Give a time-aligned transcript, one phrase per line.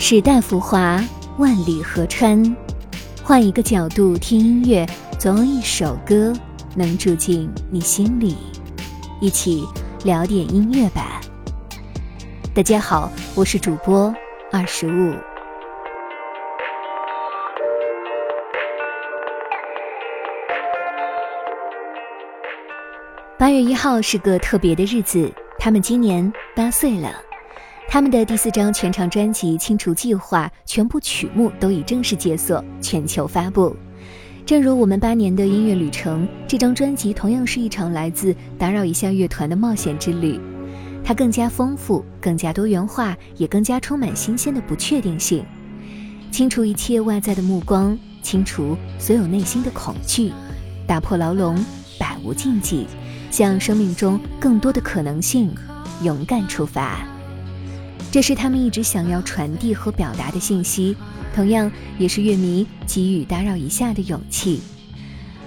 [0.00, 1.02] 时代浮华，
[1.38, 2.40] 万里河川。
[3.20, 4.86] 换一个角度听音乐，
[5.18, 6.32] 总有一首歌
[6.76, 8.36] 能住进你心里。
[9.20, 9.66] 一起
[10.04, 11.20] 聊点音乐吧。
[12.54, 14.14] 大家好，我是主播
[14.52, 15.14] 二十五。
[23.36, 27.10] 八月一号是个特别的日子，他们今年八岁了。
[27.90, 33.74] 他们的第四张全长专辑《清除计划》全部曲目都已正式解锁，全球发布。
[34.44, 40.38] 正如我们八年的音乐旅程，这张专辑同样是一场来自打扰一下乐团的冒险之旅。
[41.02, 45.42] 它更加丰富，更加多元化，也更加充满新鲜的不确定性。
[46.30, 50.30] 清除一切外在的目光，清除所有内心的恐惧，
[50.86, 51.56] 打破牢笼，
[51.98, 52.86] 百无禁忌，
[53.30, 55.50] 向生命中更多的可能性
[56.02, 56.98] 勇敢出发。
[58.10, 60.96] 这是他们一直想要传递和表达的信息，
[61.34, 64.62] 同样也是乐迷给予打扰一下的勇气。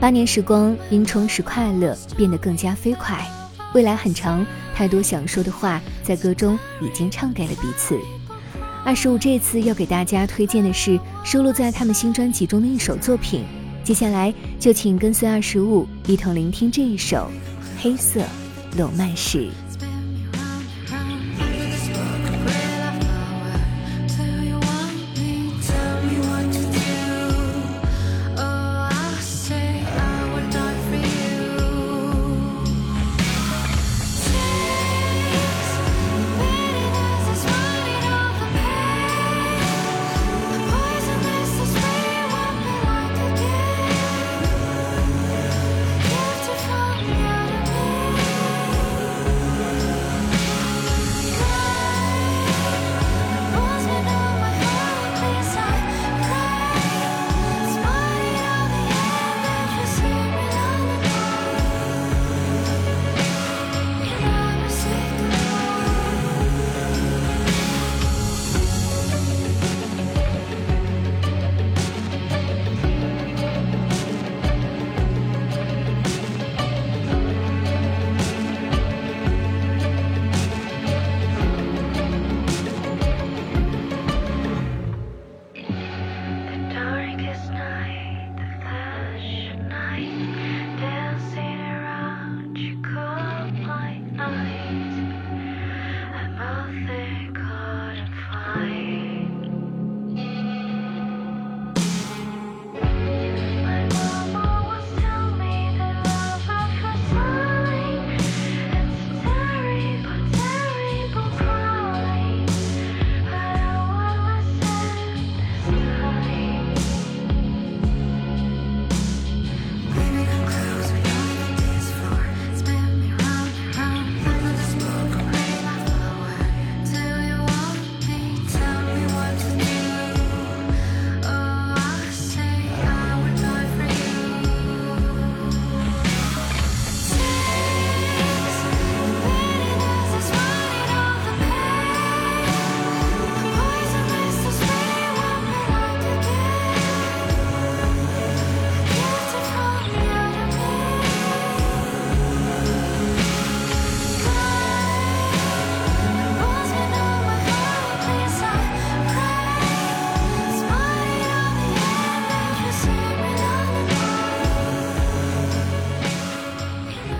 [0.00, 3.26] 八年时光因充实快乐变得更加飞快，
[3.74, 7.98] 未来很长，太多想说的话在歌中已经唱给了彼此。
[8.84, 13.44] 二十五这次要给大家推荐的是收录在他们新专辑中的一首作品，
[13.84, 17.30] 接下来就请跟随二十五一同聆听这一首
[17.82, 18.22] 《黑色
[18.78, 19.46] 罗曼史》。